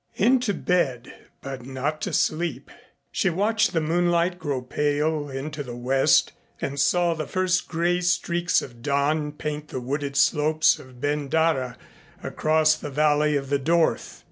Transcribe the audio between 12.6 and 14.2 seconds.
the valley of the Dorth.